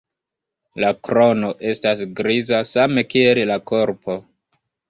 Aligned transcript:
La 0.83 0.89
krono 1.07 1.51
estas 1.73 2.01
griza 2.21 2.63
same 2.71 3.07
kiel 3.15 3.43
la 3.51 3.63
korpo. 3.75 4.21